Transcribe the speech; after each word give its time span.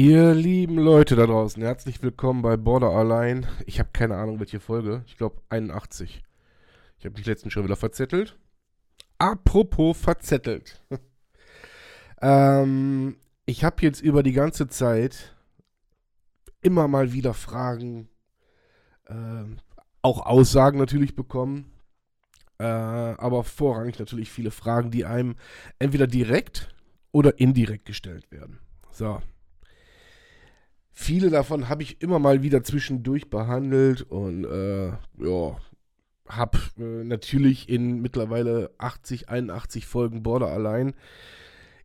Ihr 0.00 0.32
lieben 0.32 0.78
Leute 0.78 1.16
da 1.16 1.26
draußen, 1.26 1.60
herzlich 1.60 2.00
willkommen 2.04 2.40
bei 2.40 2.56
Border 2.56 2.90
Allein. 2.90 3.48
Ich 3.66 3.80
habe 3.80 3.88
keine 3.92 4.16
Ahnung, 4.16 4.38
welche 4.38 4.60
Folge. 4.60 5.02
Ich 5.08 5.16
glaube 5.16 5.42
81. 5.48 6.22
Ich 7.00 7.04
habe 7.04 7.16
die 7.16 7.28
letzten 7.28 7.50
schon 7.50 7.64
wieder 7.64 7.74
verzettelt. 7.74 8.38
Apropos 9.18 9.98
verzettelt. 9.98 10.80
ähm, 12.22 13.16
ich 13.44 13.64
habe 13.64 13.82
jetzt 13.82 14.00
über 14.00 14.22
die 14.22 14.30
ganze 14.30 14.68
Zeit 14.68 15.34
immer 16.60 16.86
mal 16.86 17.12
wieder 17.12 17.34
Fragen, 17.34 18.08
äh, 19.06 19.46
auch 20.02 20.24
Aussagen 20.24 20.78
natürlich 20.78 21.16
bekommen. 21.16 21.72
Äh, 22.60 22.66
aber 22.66 23.42
vorrangig 23.42 23.98
natürlich 23.98 24.30
viele 24.30 24.52
Fragen, 24.52 24.92
die 24.92 25.04
einem 25.04 25.34
entweder 25.80 26.06
direkt 26.06 26.72
oder 27.10 27.40
indirekt 27.40 27.84
gestellt 27.84 28.30
werden. 28.30 28.60
So. 28.92 29.20
Viele 31.00 31.30
davon 31.30 31.68
habe 31.68 31.84
ich 31.84 32.02
immer 32.02 32.18
mal 32.18 32.42
wieder 32.42 32.64
zwischendurch 32.64 33.30
behandelt 33.30 34.02
und 34.02 34.44
äh, 34.44 34.88
ja, 34.88 35.56
habe 36.28 36.58
äh, 36.76 37.04
natürlich 37.04 37.68
in 37.68 38.02
mittlerweile 38.02 38.72
80, 38.78 39.28
81 39.28 39.86
Folgen 39.86 40.24
Border 40.24 40.48
allein, 40.48 40.94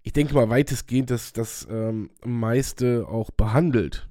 ich 0.01 0.13
denke 0.13 0.33
mal 0.33 0.49
weitestgehend, 0.49 1.11
dass 1.11 1.31
das 1.31 1.67
ähm, 1.69 2.09
meiste 2.25 3.07
auch 3.07 3.29
behandelt. 3.29 4.09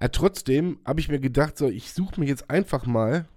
Ja, 0.00 0.08
trotzdem 0.08 0.80
habe 0.84 0.98
ich 0.98 1.08
mir 1.08 1.20
gedacht, 1.20 1.56
so, 1.56 1.68
ich 1.68 1.92
suche 1.92 2.18
mir 2.18 2.26
jetzt 2.26 2.50
einfach 2.50 2.86
mal 2.86 3.28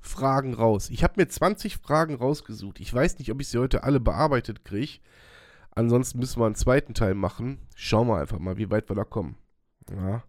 Fragen 0.00 0.54
raus. 0.54 0.88
Ich 0.88 1.04
habe 1.04 1.20
mir 1.20 1.28
20 1.28 1.76
Fragen 1.76 2.14
rausgesucht. 2.14 2.80
Ich 2.80 2.92
weiß 2.92 3.18
nicht, 3.18 3.30
ob 3.30 3.42
ich 3.42 3.48
sie 3.48 3.58
heute 3.58 3.84
alle 3.84 4.00
bearbeitet 4.00 4.64
kriege. 4.64 5.00
Ansonsten 5.70 6.18
müssen 6.18 6.40
wir 6.40 6.46
einen 6.46 6.54
zweiten 6.54 6.94
Teil 6.94 7.14
machen. 7.14 7.58
Schauen 7.76 8.08
wir 8.08 8.16
einfach 8.16 8.38
mal, 8.38 8.56
wie 8.56 8.70
weit 8.70 8.88
wir 8.88 8.96
da 8.96 9.04
kommen. 9.04 9.36
Ja. 9.90 10.22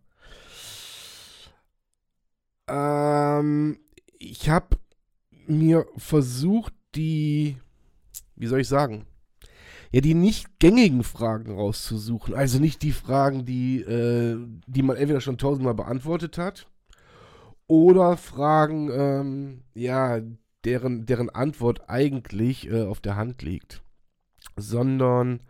Ähm, 2.68 3.80
ich 4.20 4.50
habe 4.50 4.78
mir 5.46 5.86
versucht, 5.98 6.74
die, 6.96 7.58
wie 8.36 8.48
soll 8.48 8.62
ich 8.62 8.68
sagen, 8.68 9.06
ja, 9.92 10.02
die 10.02 10.16
nicht 10.16 10.60
gängigen 10.60 11.04
Fragen 11.04 11.54
rauszusuchen. 11.54 12.34
Also 12.34 12.60
nicht 12.60 12.82
die 12.82 12.94
Fragen, 12.94 13.46
die, 13.46 13.82
äh, 13.82 14.38
die 14.66 14.82
man 14.82 14.98
entweder 14.98 15.22
schon 15.22 15.38
tausendmal 15.38 15.76
beantwortet 15.76 16.38
hat, 16.38 16.68
oder 17.68 18.18
Fragen, 18.18 18.90
ähm, 18.92 19.64
ja, 19.74 20.20
deren, 20.66 21.06
deren 21.06 21.30
Antwort 21.30 21.90
eigentlich 21.90 22.70
äh, 22.70 22.84
auf 22.84 23.00
der 23.02 23.16
Hand 23.16 23.42
liegt. 23.42 23.82
Sondern 24.56 25.42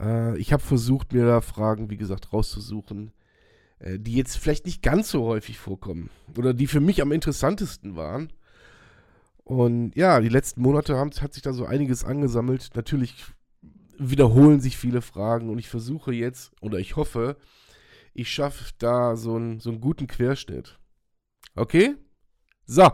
äh, 0.00 0.36
ich 0.38 0.52
habe 0.52 0.62
versucht, 0.62 1.12
mir 1.12 1.26
da 1.26 1.40
Fragen, 1.40 1.90
wie 1.90 1.96
gesagt, 1.96 2.32
rauszusuchen, 2.32 3.12
äh, 3.78 3.98
die 3.98 4.14
jetzt 4.14 4.36
vielleicht 4.36 4.66
nicht 4.66 4.82
ganz 4.82 5.10
so 5.10 5.24
häufig 5.24 5.58
vorkommen. 5.58 6.10
Oder 6.36 6.54
die 6.54 6.66
für 6.66 6.80
mich 6.80 7.02
am 7.02 7.12
interessantesten 7.12 7.96
waren. 7.96 8.32
Und 9.44 9.94
ja, 9.94 10.20
die 10.20 10.28
letzten 10.28 10.62
Monate 10.62 10.96
haben, 10.96 11.10
hat 11.20 11.34
sich 11.34 11.42
da 11.42 11.52
so 11.52 11.66
einiges 11.66 12.04
angesammelt. 12.04 12.70
Natürlich 12.74 13.14
wiederholen 13.98 14.60
sich 14.60 14.76
viele 14.76 15.02
Fragen 15.02 15.50
und 15.50 15.58
ich 15.58 15.68
versuche 15.68 16.12
jetzt, 16.12 16.52
oder 16.60 16.78
ich 16.78 16.96
hoffe, 16.96 17.36
ich 18.12 18.30
schaffe 18.30 18.72
da 18.78 19.16
so 19.16 19.36
einen, 19.36 19.60
so 19.60 19.70
einen 19.70 19.80
guten 19.80 20.06
Querschnitt. 20.06 20.78
Okay? 21.54 21.94
So. 22.64 22.90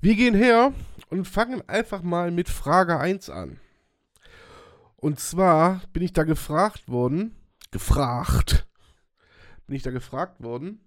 Wir 0.00 0.16
gehen 0.16 0.34
her 0.34 0.72
und 1.10 1.28
fangen 1.28 1.62
einfach 1.68 2.02
mal 2.02 2.30
mit 2.30 2.48
Frage 2.48 2.98
1 2.98 3.30
an. 3.30 3.60
Und 5.02 5.18
zwar 5.18 5.82
bin 5.92 6.04
ich 6.04 6.12
da 6.12 6.22
gefragt 6.22 6.88
worden, 6.88 7.34
gefragt, 7.72 8.68
bin 9.66 9.74
ich 9.74 9.82
da 9.82 9.90
gefragt 9.90 10.40
worden, 10.40 10.80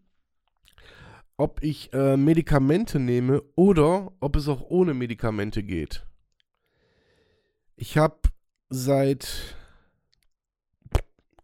ob 1.35 1.61
ich 1.61 1.91
äh, 1.91 2.15
Medikamente 2.15 2.97
nehme 2.97 3.43
oder 3.55 4.13
ob 4.21 4.37
es 4.37 4.47
auch 4.47 4.61
ohne 4.61 4.93
Medikamente 4.93 5.63
geht. 5.63 6.07
Ich 7.75 7.97
habe 7.97 8.21
seit, 8.69 9.57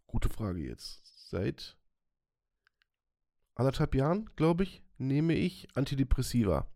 gute 0.06 0.30
Frage 0.30 0.60
jetzt, 0.60 1.28
seit 1.28 1.76
anderthalb 3.54 3.94
Jahren, 3.94 4.30
glaube 4.34 4.62
ich, 4.62 4.82
nehme 4.96 5.34
ich 5.34 5.68
Antidepressiva. 5.74 6.66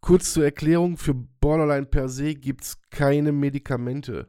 Kurz 0.00 0.32
zur 0.32 0.42
Erklärung, 0.42 0.96
für 0.96 1.14
Borderline 1.14 1.86
per 1.86 2.08
se 2.08 2.34
gibt 2.34 2.64
es 2.64 2.80
keine 2.90 3.30
Medikamente. 3.30 4.28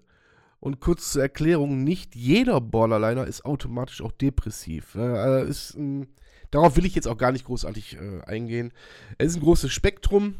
Und 0.60 0.82
kurz 0.82 1.14
zur 1.14 1.22
Erklärung, 1.22 1.84
nicht 1.84 2.16
jeder 2.16 2.60
Borderliner 2.60 3.26
ist 3.26 3.46
automatisch 3.46 4.02
auch 4.02 4.12
depressiv. 4.12 4.96
Äh, 4.96 5.48
ist, 5.48 5.76
äh, 5.76 6.06
darauf 6.52 6.76
will 6.76 6.86
ich 6.86 6.96
jetzt 6.96 7.08
auch 7.08 7.18
gar 7.18 7.32
nicht 7.32 7.46
großartig 7.46 7.98
äh, 7.98 8.22
eingehen. 8.26 8.74
Es 9.18 9.32
ist 9.32 9.38
ein 9.38 9.44
großes 9.44 9.72
Spektrum. 9.72 10.36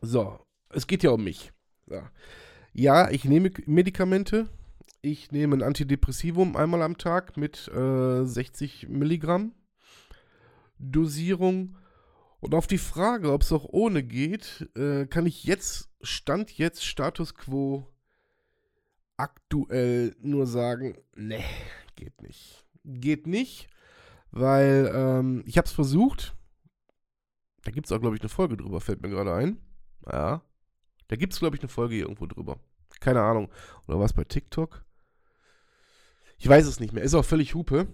So, 0.00 0.40
es 0.70 0.86
geht 0.86 1.02
ja 1.02 1.10
um 1.10 1.22
mich. 1.22 1.52
So. 1.86 2.02
Ja, 2.72 3.10
ich 3.10 3.24
nehme 3.24 3.50
Medikamente. 3.66 4.48
Ich 5.02 5.32
nehme 5.32 5.56
ein 5.56 5.62
Antidepressivum 5.62 6.56
einmal 6.56 6.82
am 6.82 6.98
Tag 6.98 7.36
mit 7.36 7.70
60 7.72 8.82
äh, 8.82 8.86
Milligramm 8.86 9.52
Dosierung. 10.78 11.76
Und 12.40 12.54
auf 12.54 12.66
die 12.66 12.78
Frage, 12.78 13.32
ob 13.32 13.42
es 13.42 13.52
auch 13.52 13.66
ohne 13.66 14.02
geht, 14.02 14.68
äh, 14.74 15.06
kann 15.06 15.26
ich 15.26 15.44
jetzt, 15.44 15.90
Stand 16.02 16.56
jetzt, 16.56 16.84
Status 16.84 17.34
quo 17.34 17.86
aktuell 19.20 20.16
nur 20.20 20.46
sagen, 20.46 20.96
nee, 21.14 21.44
geht 21.96 22.22
nicht. 22.22 22.64
Geht 22.84 23.26
nicht, 23.26 23.68
weil 24.30 24.90
ähm, 24.94 25.42
ich 25.46 25.58
habe 25.58 25.66
es 25.66 25.72
versucht. 25.72 26.34
Da 27.62 27.70
gibt 27.70 27.86
es 27.86 27.92
auch, 27.92 28.00
glaube 28.00 28.16
ich, 28.16 28.22
eine 28.22 28.30
Folge 28.30 28.56
drüber, 28.56 28.80
fällt 28.80 29.02
mir 29.02 29.10
gerade 29.10 29.34
ein. 29.34 29.60
Ja. 30.10 30.42
Da 31.08 31.16
gibt 31.16 31.34
es, 31.34 31.38
glaube 31.38 31.56
ich, 31.56 31.62
eine 31.62 31.68
Folge 31.68 31.96
irgendwo 31.96 32.26
drüber. 32.26 32.58
Keine 33.00 33.20
Ahnung. 33.20 33.50
Oder 33.86 34.00
was 34.00 34.12
bei 34.12 34.24
TikTok? 34.24 34.84
Ich 36.38 36.48
weiß 36.48 36.66
es 36.66 36.80
nicht 36.80 36.94
mehr. 36.94 37.02
Ist 37.02 37.14
auch 37.14 37.24
völlig 37.24 37.54
Hupe. 37.54 37.86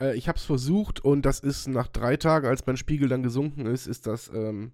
Äh, 0.00 0.16
ich 0.16 0.26
habe 0.26 0.38
es 0.38 0.44
versucht 0.44 1.00
und 1.00 1.22
das 1.22 1.38
ist 1.38 1.68
nach 1.68 1.86
drei 1.86 2.16
Tagen, 2.16 2.48
als 2.48 2.66
mein 2.66 2.76
Spiegel 2.76 3.08
dann 3.08 3.22
gesunken 3.22 3.66
ist, 3.66 3.86
ist 3.86 4.08
das 4.08 4.28
ähm, 4.34 4.72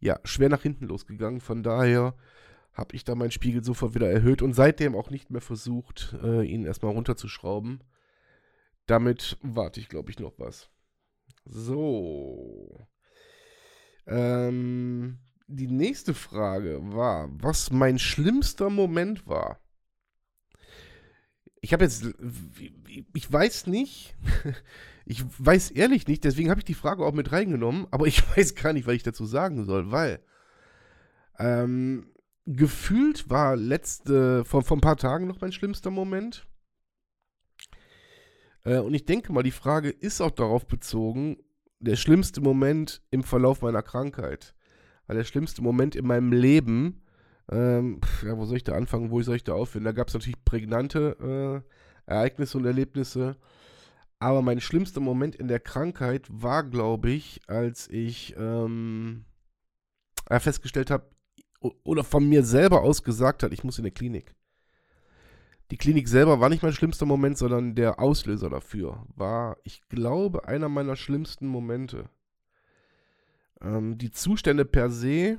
ja 0.00 0.20
schwer 0.24 0.50
nach 0.50 0.62
hinten 0.62 0.86
losgegangen. 0.86 1.40
Von 1.40 1.62
daher 1.62 2.14
habe 2.74 2.96
ich 2.96 3.04
da 3.04 3.14
meinen 3.14 3.30
Spiegel 3.30 3.64
sofort 3.64 3.94
wieder 3.94 4.10
erhöht 4.10 4.42
und 4.42 4.52
seitdem 4.52 4.94
auch 4.96 5.10
nicht 5.10 5.30
mehr 5.30 5.40
versucht, 5.40 6.16
äh, 6.22 6.42
ihn 6.42 6.64
erstmal 6.64 6.92
runterzuschrauben. 6.92 7.82
Damit 8.86 9.38
warte 9.42 9.80
ich, 9.80 9.88
glaube 9.88 10.10
ich, 10.10 10.18
noch 10.18 10.34
was. 10.38 10.68
So. 11.44 12.86
Ähm, 14.06 15.18
die 15.46 15.68
nächste 15.68 16.14
Frage 16.14 16.80
war, 16.82 17.28
was 17.30 17.70
mein 17.70 17.98
schlimmster 17.98 18.70
Moment 18.70 19.26
war. 19.26 19.60
Ich 21.60 21.72
habe 21.72 21.84
jetzt, 21.84 22.06
ich 23.14 23.32
weiß 23.32 23.68
nicht, 23.68 24.16
ich 25.06 25.24
weiß 25.38 25.70
ehrlich 25.70 26.06
nicht, 26.08 26.24
deswegen 26.24 26.50
habe 26.50 26.60
ich 26.60 26.66
die 26.66 26.74
Frage 26.74 27.04
auch 27.04 27.14
mit 27.14 27.32
reingenommen, 27.32 27.86
aber 27.90 28.06
ich 28.06 28.22
weiß 28.36 28.56
gar 28.56 28.72
nicht, 28.72 28.86
was 28.86 28.94
ich 28.94 29.02
dazu 29.04 29.24
sagen 29.26 29.64
soll, 29.64 29.90
weil 29.90 30.20
ähm, 31.38 32.13
gefühlt 32.46 33.30
war 33.30 33.56
letzte, 33.56 34.44
vor, 34.44 34.62
vor 34.62 34.76
ein 34.76 34.82
paar 34.82 34.96
Tagen 34.96 35.26
noch 35.26 35.40
mein 35.40 35.52
schlimmster 35.52 35.90
Moment. 35.90 36.46
Äh, 38.64 38.78
und 38.78 38.94
ich 38.94 39.04
denke 39.04 39.32
mal, 39.32 39.42
die 39.42 39.50
Frage 39.50 39.90
ist 39.90 40.20
auch 40.20 40.30
darauf 40.30 40.66
bezogen, 40.66 41.38
der 41.80 41.96
schlimmste 41.96 42.40
Moment 42.40 43.02
im 43.10 43.22
Verlauf 43.22 43.62
meiner 43.62 43.82
Krankheit. 43.82 44.54
Weil 45.06 45.16
der 45.16 45.24
schlimmste 45.24 45.62
Moment 45.62 45.96
in 45.96 46.06
meinem 46.06 46.32
Leben, 46.32 47.02
ähm, 47.50 48.00
ja, 48.24 48.36
wo 48.38 48.46
soll 48.46 48.56
ich 48.56 48.64
da 48.64 48.74
anfangen, 48.74 49.10
wo 49.10 49.20
soll 49.22 49.36
ich 49.36 49.44
da 49.44 49.52
aufhören? 49.52 49.84
Da 49.84 49.92
gab 49.92 50.08
es 50.08 50.14
natürlich 50.14 50.42
prägnante 50.44 51.64
äh, 52.08 52.10
Ereignisse 52.10 52.56
und 52.58 52.64
Erlebnisse. 52.64 53.36
Aber 54.18 54.40
mein 54.40 54.60
schlimmster 54.60 55.00
Moment 55.00 55.36
in 55.36 55.48
der 55.48 55.60
Krankheit 55.60 56.26
war, 56.30 56.62
glaube 56.64 57.10
ich, 57.10 57.42
als 57.46 57.88
ich 57.90 58.34
ähm, 58.38 59.26
festgestellt 60.30 60.90
habe, 60.90 61.13
oder 61.82 62.04
von 62.04 62.28
mir 62.28 62.42
selber 62.44 62.82
aus 62.82 63.02
gesagt 63.02 63.42
hat, 63.42 63.52
ich 63.52 63.64
muss 63.64 63.78
in 63.78 63.84
der 63.84 63.92
Klinik. 63.92 64.34
Die 65.70 65.76
Klinik 65.76 66.08
selber 66.08 66.40
war 66.40 66.50
nicht 66.50 66.62
mein 66.62 66.72
schlimmster 66.72 67.06
Moment, 67.06 67.38
sondern 67.38 67.74
der 67.74 67.98
Auslöser 67.98 68.50
dafür 68.50 69.06
war, 69.14 69.56
ich 69.64 69.80
glaube, 69.88 70.46
einer 70.46 70.68
meiner 70.68 70.94
schlimmsten 70.94 71.46
Momente. 71.46 72.10
Ähm, 73.62 73.96
die 73.96 74.10
Zustände 74.10 74.64
per 74.64 74.90
se, 74.90 75.38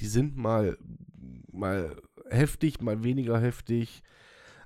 die 0.00 0.06
sind 0.06 0.36
mal, 0.36 0.76
mal 1.52 1.96
heftig, 2.28 2.80
mal 2.80 3.04
weniger 3.04 3.40
heftig. 3.40 4.02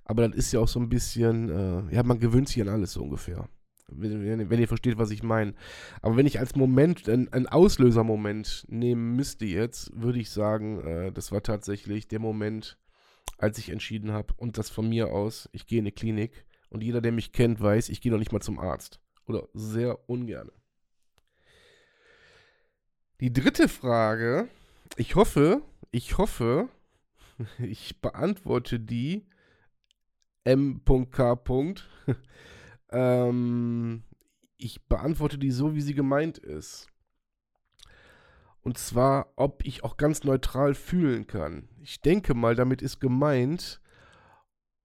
Aber 0.04 0.28
das 0.28 0.36
ist 0.36 0.52
ja 0.52 0.60
auch 0.60 0.68
so 0.68 0.80
ein 0.80 0.88
bisschen, 0.88 1.50
äh, 1.50 1.94
ja, 1.94 2.02
man 2.02 2.18
gewöhnt 2.18 2.48
sich 2.48 2.62
an 2.62 2.68
alles 2.68 2.92
so 2.92 3.02
ungefähr. 3.02 3.48
Wenn, 3.88 4.50
wenn, 4.50 4.60
ihr 4.60 4.68
versteht, 4.68 4.98
was 4.98 5.10
ich 5.10 5.22
meine. 5.22 5.54
Aber 6.02 6.16
wenn 6.16 6.26
ich 6.26 6.40
als 6.40 6.56
Moment, 6.56 7.08
ein, 7.08 7.32
ein 7.32 7.46
Auslösermoment 7.46 8.66
nehmen 8.68 9.14
müsste 9.14 9.44
jetzt, 9.44 9.90
würde 9.94 10.18
ich 10.18 10.30
sagen, 10.30 10.80
äh, 10.80 11.12
das 11.12 11.30
war 11.30 11.42
tatsächlich 11.42 12.08
der 12.08 12.18
Moment, 12.18 12.78
als 13.38 13.58
ich 13.58 13.70
entschieden 13.70 14.12
habe, 14.12 14.34
und 14.36 14.58
das 14.58 14.70
von 14.70 14.88
mir 14.88 15.12
aus, 15.12 15.48
ich 15.52 15.66
gehe 15.66 15.78
in 15.78 15.84
eine 15.84 15.92
Klinik. 15.92 16.44
Und 16.68 16.82
jeder, 16.82 17.00
der 17.00 17.12
mich 17.12 17.32
kennt, 17.32 17.60
weiß, 17.60 17.88
ich 17.88 18.00
gehe 18.00 18.10
noch 18.10 18.18
nicht 18.18 18.32
mal 18.32 18.40
zum 18.40 18.58
Arzt. 18.58 19.00
Oder 19.26 19.48
sehr 19.54 20.08
ungern. 20.08 20.50
Die 23.20 23.32
dritte 23.32 23.68
Frage, 23.68 24.48
ich 24.96 25.14
hoffe, 25.14 25.62
ich 25.90 26.18
hoffe, 26.18 26.68
ich 27.58 28.00
beantworte 28.00 28.80
die 28.80 29.26
M.K. 30.44 31.36
ähm, 32.96 34.02
ich 34.56 34.86
beantworte 34.86 35.36
die 35.36 35.50
so, 35.50 35.74
wie 35.74 35.82
sie 35.82 35.94
gemeint 35.94 36.38
ist. 36.38 36.88
Und 38.62 38.78
zwar, 38.78 39.32
ob 39.36 39.64
ich 39.64 39.84
auch 39.84 39.96
ganz 39.96 40.24
neutral 40.24 40.74
fühlen 40.74 41.26
kann. 41.26 41.68
Ich 41.82 42.00
denke 42.00 42.34
mal, 42.34 42.54
damit 42.54 42.82
ist 42.82 42.98
gemeint, 42.98 43.80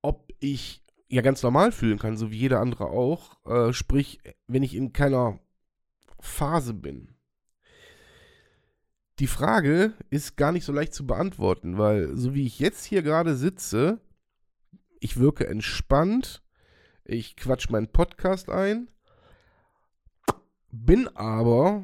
ob 0.01 0.31
ich 0.39 0.83
ja 1.07 1.21
ganz 1.21 1.41
normal 1.41 1.71
fühlen 1.71 1.97
kann, 1.97 2.17
so 2.17 2.31
wie 2.31 2.37
jeder 2.37 2.59
andere 2.59 2.87
auch. 2.87 3.43
Äh, 3.45 3.73
sprich, 3.73 4.19
wenn 4.47 4.61
ich 4.61 4.75
in 4.75 4.93
keiner 4.93 5.39
Phase 6.19 6.73
bin. 6.73 7.15
Die 9.19 9.27
Frage 9.27 9.93
ist 10.09 10.35
gar 10.35 10.51
nicht 10.51 10.65
so 10.65 10.73
leicht 10.73 10.93
zu 10.93 11.07
beantworten, 11.07 11.77
weil 11.77 12.15
so 12.15 12.33
wie 12.33 12.45
ich 12.45 12.59
jetzt 12.59 12.85
hier 12.85 13.03
gerade 13.03 13.35
sitze, 13.35 13.99
ich 14.99 15.17
wirke 15.17 15.47
entspannt, 15.47 16.43
ich 17.05 17.35
quatsch 17.35 17.69
meinen 17.69 17.87
Podcast 17.87 18.49
ein, 18.49 18.89
bin 20.71 21.07
aber 21.15 21.83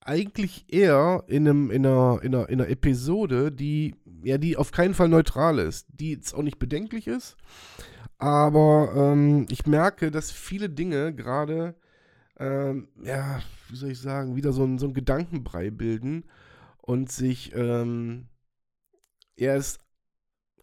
eigentlich 0.00 0.72
eher 0.72 1.24
in, 1.28 1.46
einem, 1.46 1.70
in, 1.70 1.86
einer, 1.86 2.20
in, 2.22 2.34
einer, 2.34 2.48
in 2.48 2.60
einer 2.60 2.70
Episode, 2.70 3.52
die, 3.52 3.94
ja, 4.24 4.38
die 4.38 4.56
auf 4.56 4.72
keinen 4.72 4.94
Fall 4.94 5.08
neutral 5.08 5.58
ist, 5.58 5.86
die 5.88 6.12
jetzt 6.12 6.34
auch 6.34 6.42
nicht 6.42 6.58
bedenklich 6.58 7.06
ist, 7.06 7.36
aber 8.18 8.92
ähm, 8.94 9.46
ich 9.50 9.66
merke, 9.66 10.10
dass 10.10 10.30
viele 10.30 10.68
Dinge 10.68 11.14
gerade, 11.14 11.74
ähm, 12.38 12.88
ja, 13.02 13.40
wie 13.68 13.76
soll 13.76 13.90
ich 13.90 14.00
sagen, 14.00 14.36
wieder 14.36 14.52
so 14.52 14.64
ein, 14.64 14.78
so 14.78 14.86
ein 14.86 14.94
Gedankenbrei 14.94 15.70
bilden 15.70 16.24
und 16.76 17.10
sich, 17.10 17.54
ähm, 17.54 18.28
ja, 19.36 19.54
es 19.54 19.78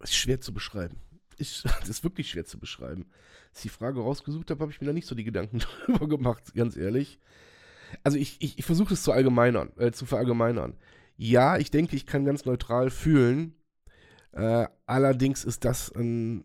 ist 0.01 0.15
schwer 0.15 0.39
zu 0.39 0.53
beschreiben. 0.53 0.97
Ist, 1.37 1.65
das 1.79 1.89
ist 1.89 2.03
wirklich 2.03 2.29
schwer 2.29 2.45
zu 2.45 2.59
beschreiben. 2.59 3.05
Als 3.49 3.59
ich 3.59 3.71
die 3.71 3.77
Frage 3.77 3.99
rausgesucht 3.99 4.49
habe, 4.51 4.61
habe 4.61 4.71
ich 4.71 4.81
mir 4.81 4.87
da 4.87 4.93
nicht 4.93 5.07
so 5.07 5.15
die 5.15 5.23
Gedanken 5.23 5.59
drüber 5.85 6.07
gemacht, 6.07 6.53
ganz 6.55 6.75
ehrlich. 6.75 7.19
Also 8.03 8.17
ich, 8.17 8.37
ich, 8.41 8.59
ich 8.59 8.65
versuche 8.65 8.93
es 8.93 9.03
zu 9.03 9.11
allgemeinern, 9.11 9.71
äh, 9.77 9.91
zu 9.91 10.05
verallgemeinern. 10.05 10.75
Ja, 11.15 11.57
ich 11.57 11.71
denke, 11.71 11.95
ich 11.95 12.05
kann 12.05 12.25
ganz 12.25 12.45
neutral 12.45 12.89
fühlen. 12.89 13.55
Äh, 14.33 14.67
allerdings 14.85 15.45
ist 15.45 15.65
das 15.65 15.91
ein 15.95 16.43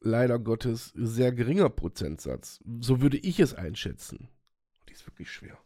leider 0.00 0.38
Gottes 0.38 0.92
sehr 0.94 1.32
geringer 1.32 1.68
Prozentsatz. 1.68 2.60
So 2.80 3.00
würde 3.00 3.18
ich 3.18 3.40
es 3.40 3.54
einschätzen. 3.54 4.28
Die 4.88 4.92
ist 4.92 5.06
wirklich 5.06 5.30
schwer. 5.30 5.58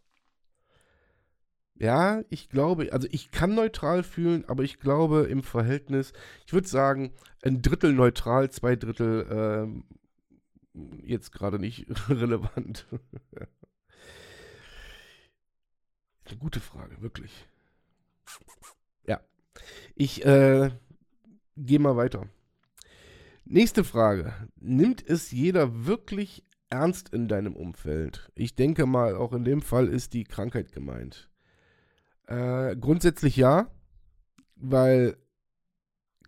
Ja, 1.80 2.22
ich 2.28 2.48
glaube, 2.48 2.92
also 2.92 3.06
ich 3.10 3.30
kann 3.30 3.54
neutral 3.54 4.02
fühlen, 4.02 4.44
aber 4.48 4.64
ich 4.64 4.80
glaube 4.80 5.28
im 5.30 5.44
Verhältnis, 5.44 6.12
ich 6.44 6.52
würde 6.52 6.66
sagen, 6.66 7.12
ein 7.42 7.62
Drittel 7.62 7.92
neutral, 7.92 8.50
zwei 8.50 8.74
Drittel 8.74 9.26
ähm, 9.30 9.84
jetzt 11.04 11.30
gerade 11.30 11.60
nicht 11.60 11.86
relevant. 12.08 12.86
Eine 16.24 16.36
gute 16.38 16.58
Frage, 16.58 17.00
wirklich. 17.00 17.46
Ja. 19.06 19.20
Ich 19.94 20.26
äh, 20.26 20.70
gehe 21.56 21.78
mal 21.78 21.96
weiter. 21.96 22.28
Nächste 23.44 23.84
Frage. 23.84 24.34
Nimmt 24.56 25.08
es 25.08 25.30
jeder 25.30 25.86
wirklich 25.86 26.44
ernst 26.70 27.14
in 27.14 27.28
deinem 27.28 27.54
Umfeld? 27.54 28.30
Ich 28.34 28.56
denke 28.56 28.84
mal, 28.84 29.14
auch 29.14 29.32
in 29.32 29.44
dem 29.44 29.62
Fall 29.62 29.86
ist 29.86 30.12
die 30.12 30.24
Krankheit 30.24 30.72
gemeint. 30.72 31.30
Äh, 32.28 32.76
grundsätzlich 32.76 33.36
ja, 33.36 33.70
weil 34.56 35.16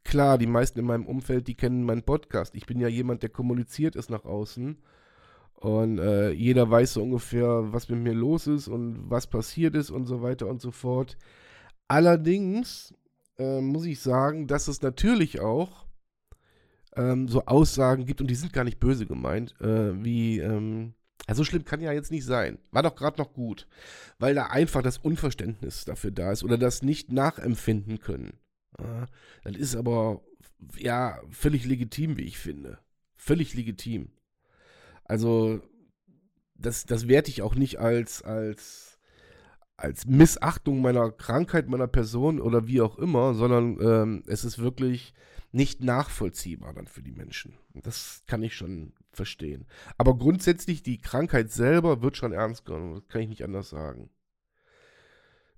klar, 0.02 0.38
die 0.38 0.47
meisten 0.47 0.79
in 0.79 0.87
meinem 0.87 1.06
Umfeld, 1.06 1.47
die 1.47 1.55
kennen 1.55 1.85
meinen 1.85 2.02
Podcast. 2.02 2.55
Ich 2.55 2.64
bin 2.67 2.81
ja 2.81 2.88
jemand, 2.88 3.23
der 3.23 3.29
kommuniziert 3.29 3.97
ist 3.97 4.11
nach 4.11 4.25
außen. 4.25 4.79
Und 5.55 5.99
äh, 5.99 6.31
jeder 6.31 6.70
weiß 6.70 6.94
so 6.94 7.02
ungefähr, 7.02 7.70
was 7.73 7.91
mit 7.91 8.00
mir 8.00 8.14
los 8.14 8.47
ist 8.47 8.67
und 8.67 9.11
was 9.11 9.26
passiert 9.26 9.75
ist 9.75 9.91
und 9.91 10.06
so 10.06 10.23
weiter 10.23 10.47
und 10.47 10.62
so 10.62 10.70
fort. 10.70 11.19
Allerdings 11.87 12.94
äh, 13.38 13.61
muss 13.61 13.85
ich 13.85 14.00
sagen, 14.00 14.47
dass 14.47 14.69
es 14.69 14.81
natürlich 14.81 15.41
auch 15.41 15.85
ähm, 16.97 17.29
so 17.29 17.44
Aussagen 17.44 18.06
gibt, 18.06 18.23
und 18.23 18.31
die 18.31 18.37
sind 18.37 18.55
gar 18.55 18.64
nicht 18.64 18.81
böse 18.81 19.05
gemeint, 19.05 19.55
äh, 19.61 20.02
wie, 20.02 20.38
ähm, 20.38 20.94
ja, 21.31 21.37
so 21.37 21.44
schlimm 21.44 21.65
kann 21.65 21.81
ja 21.81 21.93
jetzt 21.93 22.11
nicht 22.11 22.25
sein. 22.25 22.59
War 22.73 22.82
doch 22.82 22.97
gerade 22.97 23.23
noch 23.23 23.32
gut. 23.32 23.69
Weil 24.19 24.35
da 24.35 24.47
einfach 24.47 24.82
das 24.82 24.99
Unverständnis 24.99 25.85
dafür 25.85 26.11
da 26.11 26.32
ist 26.32 26.43
oder 26.43 26.59
das 26.59 26.82
nicht 26.82 27.12
nachempfinden 27.12 28.00
können. 28.00 28.32
Ja, 28.77 29.06
das 29.44 29.55
ist 29.55 29.77
aber, 29.77 30.23
ja, 30.77 31.21
völlig 31.31 31.67
legitim, 31.67 32.17
wie 32.17 32.25
ich 32.25 32.37
finde. 32.37 32.81
Völlig 33.15 33.55
legitim. 33.55 34.11
Also, 35.05 35.61
das, 36.56 36.85
das 36.85 37.06
werte 37.06 37.31
ich 37.31 37.43
auch 37.43 37.55
nicht 37.55 37.79
als, 37.79 38.23
als, 38.23 38.99
als 39.76 40.07
Missachtung 40.07 40.81
meiner 40.81 41.12
Krankheit, 41.12 41.69
meiner 41.69 41.87
Person 41.87 42.40
oder 42.40 42.66
wie 42.66 42.81
auch 42.81 42.99
immer, 42.99 43.35
sondern 43.35 43.78
ähm, 43.81 44.25
es 44.26 44.45
ist 44.45 44.59
wirklich 44.59 45.14
nicht 45.52 45.81
nachvollziehbar 45.81 46.75
dann 46.75 46.88
für 46.88 47.02
die 47.02 47.12
Menschen. 47.12 47.55
Das 47.73 48.25
kann 48.26 48.43
ich 48.43 48.57
schon 48.57 48.95
verstehen. 49.12 49.67
Aber 49.99 50.17
grundsätzlich, 50.17 50.83
die 50.83 50.99
Krankheit 50.99 51.50
selber 51.50 52.02
wird 52.02 52.17
schon 52.17 52.33
ernst 52.33 52.64
genommen. 52.64 52.95
Das 52.95 53.09
kann 53.09 53.23
ich 53.23 53.29
nicht 53.29 53.45
anders 53.45 53.71
sagen. 53.71 54.11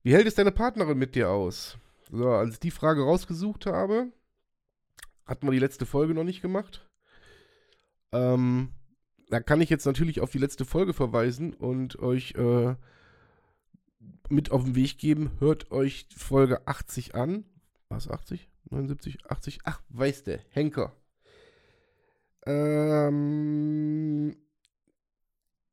Wie 0.02 0.14
hält 0.14 0.26
es 0.26 0.34
deine 0.34 0.52
Partnerin 0.52 0.98
mit 0.98 1.14
dir 1.14 1.30
aus? 1.30 1.78
So, 2.10 2.28
als 2.28 2.54
ich 2.54 2.60
die 2.60 2.70
Frage 2.70 3.02
rausgesucht 3.02 3.66
habe, 3.66 4.12
hatten 5.24 5.46
wir 5.46 5.52
die 5.52 5.58
letzte 5.58 5.86
Folge 5.86 6.14
noch 6.14 6.24
nicht 6.24 6.42
gemacht. 6.42 6.86
Ähm, 8.12 8.72
da 9.28 9.40
kann 9.40 9.60
ich 9.60 9.70
jetzt 9.70 9.86
natürlich 9.86 10.20
auf 10.20 10.30
die 10.30 10.38
letzte 10.38 10.64
Folge 10.64 10.92
verweisen 10.92 11.54
und 11.54 11.98
euch 12.00 12.34
äh, 12.34 12.74
mit 14.28 14.50
auf 14.50 14.64
den 14.64 14.74
Weg 14.74 14.98
geben. 14.98 15.30
Hört 15.38 15.70
euch 15.70 16.06
Folge 16.14 16.66
80 16.66 17.14
an. 17.14 17.44
Was, 17.88 18.08
80? 18.08 18.50
79, 18.70 19.30
80? 19.30 19.60
Ach, 19.64 19.80
weißt 19.88 20.26
du, 20.26 20.38
Henker. 20.50 20.94
Ähm, 22.46 24.36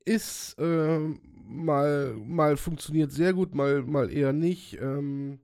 ist 0.05 0.57
äh, 0.59 0.99
mal, 1.45 2.13
mal 2.15 2.57
funktioniert 2.57 3.11
sehr 3.11 3.33
gut, 3.33 3.55
mal, 3.55 3.83
mal 3.83 4.11
eher 4.11 4.33
nicht. 4.33 4.79
Ähm, 4.81 5.39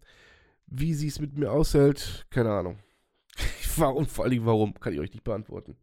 wie 0.67 0.93
sie 0.93 1.07
es 1.07 1.19
mit 1.19 1.37
mir 1.37 1.51
aushält, 1.51 2.25
keine 2.29 2.51
Ahnung. 2.51 2.79
warum, 3.77 4.05
vor 4.05 4.25
allem 4.25 4.45
warum, 4.45 4.73
kann 4.75 4.93
ich 4.93 4.99
euch 4.99 5.11
nicht 5.11 5.23
beantworten. 5.23 5.77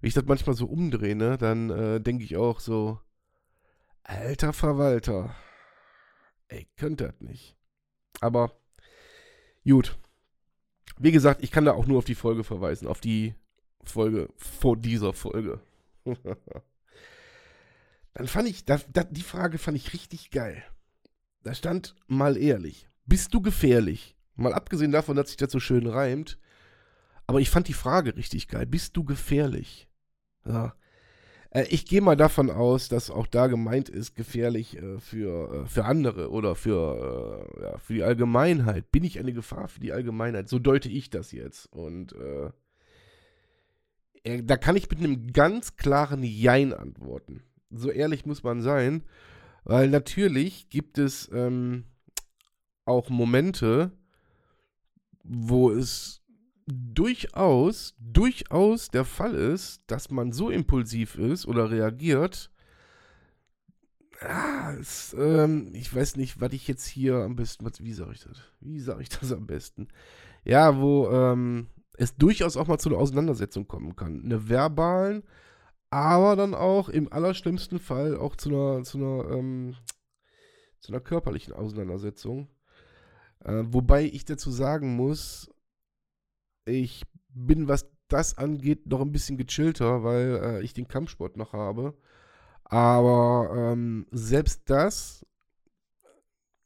Wenn 0.00 0.08
ich 0.08 0.14
das 0.14 0.24
manchmal 0.24 0.56
so 0.56 0.66
umdrehe, 0.66 1.14
ne, 1.14 1.36
dann 1.36 1.70
äh, 1.70 2.00
denke 2.00 2.24
ich 2.24 2.36
auch 2.36 2.60
so, 2.60 2.98
alter 4.02 4.52
Verwalter, 4.52 5.34
ey, 6.48 6.68
könnte 6.76 7.04
das 7.04 7.20
nicht. 7.20 7.56
Aber 8.20 8.52
gut. 9.64 9.98
Wie 10.98 11.12
gesagt, 11.12 11.42
ich 11.42 11.50
kann 11.50 11.64
da 11.64 11.72
auch 11.72 11.86
nur 11.86 11.98
auf 11.98 12.04
die 12.04 12.14
Folge 12.14 12.44
verweisen, 12.44 12.86
auf 12.86 13.00
die 13.00 13.34
Folge 13.84 14.28
vor 14.36 14.76
dieser 14.76 15.12
Folge. 15.12 15.60
Dann 18.14 18.26
fand 18.26 18.48
ich, 18.48 18.64
da, 18.64 18.80
da, 18.92 19.04
die 19.04 19.22
Frage 19.22 19.58
fand 19.58 19.76
ich 19.76 19.92
richtig 19.92 20.30
geil. 20.30 20.62
Da 21.42 21.54
stand 21.54 21.94
mal 22.06 22.36
ehrlich, 22.36 22.88
bist 23.06 23.32
du 23.34 23.40
gefährlich? 23.40 24.16
Mal 24.34 24.52
abgesehen 24.52 24.92
davon, 24.92 25.16
dass 25.16 25.28
sich 25.28 25.36
das 25.36 25.52
so 25.52 25.60
schön 25.60 25.86
reimt. 25.86 26.38
Aber 27.26 27.40
ich 27.40 27.50
fand 27.50 27.68
die 27.68 27.74
Frage 27.74 28.16
richtig 28.16 28.48
geil. 28.48 28.66
Bist 28.66 28.96
du 28.96 29.04
gefährlich? 29.04 29.88
Ja. 30.44 30.74
Äh, 31.50 31.66
ich 31.68 31.86
gehe 31.86 32.00
mal 32.00 32.16
davon 32.16 32.50
aus, 32.50 32.88
dass 32.88 33.10
auch 33.10 33.26
da 33.26 33.46
gemeint 33.46 33.88
ist, 33.88 34.16
gefährlich 34.16 34.76
äh, 34.76 34.98
für, 34.98 35.62
äh, 35.62 35.66
für 35.66 35.84
andere 35.84 36.30
oder 36.30 36.54
für, 36.56 37.46
äh, 37.56 37.62
ja, 37.62 37.78
für 37.78 37.94
die 37.94 38.02
Allgemeinheit. 38.02 38.90
Bin 38.90 39.04
ich 39.04 39.18
eine 39.18 39.32
Gefahr 39.32 39.68
für 39.68 39.80
die 39.80 39.92
Allgemeinheit? 39.92 40.48
So 40.48 40.58
deute 40.58 40.88
ich 40.88 41.10
das 41.10 41.32
jetzt. 41.32 41.66
Und 41.72 42.12
Äh, 42.14 42.50
da 44.24 44.56
kann 44.56 44.76
ich 44.76 44.90
mit 44.90 44.98
einem 44.98 45.32
ganz 45.32 45.76
klaren 45.76 46.22
Jein 46.22 46.72
antworten. 46.72 47.42
So 47.70 47.90
ehrlich 47.90 48.26
muss 48.26 48.42
man 48.42 48.62
sein, 48.62 49.04
weil 49.64 49.88
natürlich 49.88 50.68
gibt 50.68 50.98
es 50.98 51.30
ähm, 51.32 51.84
auch 52.84 53.08
Momente, 53.08 53.92
wo 55.22 55.70
es 55.70 56.22
durchaus, 56.66 57.94
durchaus 57.98 58.88
der 58.88 59.04
Fall 59.04 59.34
ist, 59.34 59.82
dass 59.86 60.10
man 60.10 60.32
so 60.32 60.50
impulsiv 60.50 61.16
ist 61.16 61.46
oder 61.46 61.70
reagiert. 61.70 62.50
Ah, 64.20 64.74
es, 64.78 65.14
ähm, 65.18 65.70
ich 65.72 65.94
weiß 65.94 66.16
nicht, 66.16 66.40
was 66.40 66.52
ich 66.52 66.68
jetzt 66.68 66.86
hier 66.86 67.16
am 67.16 67.36
besten, 67.36 67.64
was, 67.64 67.82
wie 67.82 67.94
sage 67.94 68.12
ich 68.12 68.20
das? 68.20 68.38
Wie 68.60 68.80
sage 68.80 69.02
ich 69.02 69.08
das 69.08 69.32
am 69.32 69.46
besten? 69.46 69.88
Ja, 70.44 70.78
wo 70.78 71.08
ähm, 71.10 71.68
es 72.00 72.16
durchaus 72.16 72.56
auch 72.56 72.66
mal 72.66 72.78
zu 72.78 72.88
einer 72.88 72.98
Auseinandersetzung 72.98 73.68
kommen 73.68 73.94
kann. 73.94 74.24
Eine 74.24 74.48
verbalen, 74.48 75.22
aber 75.90 76.34
dann 76.34 76.54
auch 76.54 76.88
im 76.88 77.12
allerschlimmsten 77.12 77.78
Fall 77.78 78.16
auch 78.16 78.36
zu 78.36 78.48
einer, 78.48 78.84
zu 78.84 78.96
einer, 78.96 79.30
ähm, 79.30 79.76
zu 80.78 80.92
einer 80.92 81.02
körperlichen 81.02 81.52
Auseinandersetzung. 81.52 82.48
Äh, 83.44 83.64
wobei 83.66 84.04
ich 84.04 84.24
dazu 84.24 84.50
sagen 84.50 84.96
muss, 84.96 85.50
ich 86.64 87.04
bin, 87.28 87.68
was 87.68 87.86
das 88.08 88.38
angeht, 88.38 88.86
noch 88.86 89.02
ein 89.02 89.12
bisschen 89.12 89.36
gechillter, 89.36 90.02
weil 90.02 90.40
äh, 90.42 90.62
ich 90.62 90.72
den 90.72 90.88
Kampfsport 90.88 91.36
noch 91.36 91.52
habe. 91.52 91.94
Aber 92.64 93.52
ähm, 93.54 94.06
selbst 94.10 94.62
das, 94.70 95.26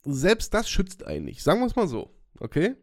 selbst 0.05 0.55
das 0.55 0.71
schützt 0.71 1.05
eigentlich. 1.05 1.43
Sagen 1.43 1.59
wir 1.59 1.67
es 1.67 1.75
mal 1.75 1.89
so, 1.89 2.15
okay? 2.39 2.77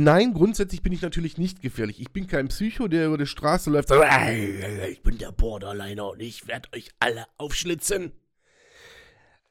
Nein, 0.00 0.32
grundsätzlich 0.32 0.80
bin 0.80 0.92
ich 0.92 1.02
natürlich 1.02 1.38
nicht 1.38 1.60
gefährlich. 1.60 2.00
Ich 2.00 2.12
bin 2.12 2.28
kein 2.28 2.46
Psycho, 2.46 2.86
der 2.86 3.08
über 3.08 3.18
die 3.18 3.26
Straße 3.26 3.68
läuft 3.68 3.88
sagt, 3.88 4.32
ich 4.32 5.02
bin 5.02 5.18
der 5.18 5.32
Borderliner 5.32 6.10
und 6.10 6.20
ich 6.20 6.46
werde 6.46 6.68
euch 6.72 6.92
alle 7.00 7.26
aufschlitzen. 7.36 8.12